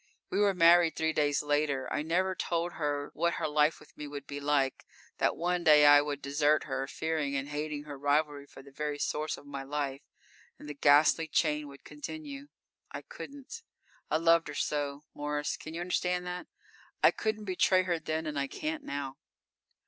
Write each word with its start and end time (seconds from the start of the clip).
We 0.31 0.39
were 0.39 0.55
married 0.55 0.95
three 0.95 1.13
days 1.13 1.43
later. 1.43 1.87
I 1.93 2.01
never 2.01 2.33
told 2.33 2.73
her 2.73 3.11
what 3.13 3.35
her 3.35 3.47
life 3.47 3.79
with 3.79 3.95
me 3.95 4.07
would 4.07 4.25
be 4.25 4.39
like 4.39 4.83
that 5.19 5.35
one 5.37 5.63
day 5.63 5.85
I 5.85 6.01
would 6.01 6.23
desert 6.23 6.63
her, 6.63 6.87
fearing 6.87 7.35
and 7.35 7.49
hating 7.49 7.83
her 7.83 7.99
rivalry 7.99 8.47
for 8.47 8.63
the 8.63 8.71
very 8.71 8.97
source 8.97 9.37
of 9.37 9.45
my 9.45 9.61
life, 9.61 10.01
and 10.57 10.67
the 10.67 10.73
ghastly 10.73 11.27
chain 11.27 11.67
would 11.67 11.83
continue. 11.83 12.47
I 12.89 13.03
couldn't. 13.03 13.61
I 14.09 14.17
loved 14.17 14.47
her 14.47 14.55
so, 14.55 15.03
Morris, 15.13 15.55
can 15.55 15.75
you 15.75 15.81
understand 15.81 16.25
that? 16.25 16.47
I 17.03 17.11
couldn't 17.11 17.45
betray 17.45 17.83
her 17.83 17.99
then 17.99 18.25
and 18.25 18.39
I 18.39 18.47
can't 18.47 18.83
now. 18.83 19.17